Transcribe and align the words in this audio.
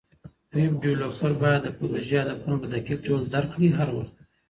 ویب 0.55 0.73
ډیولپر 0.83 1.31
باید 1.41 1.61
د 1.63 1.69
پروژې 1.77 2.17
هدفونه 2.21 2.55
په 2.61 2.67
دقیق 2.73 2.99
ډول 3.07 3.21
درک 3.33 3.49
کړي 3.55 3.69
هر 3.77 3.89
وخت. 3.95 4.15